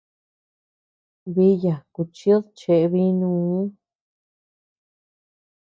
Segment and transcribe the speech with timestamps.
[1.35, 3.61] Biya kuchid cheʼe bínuu.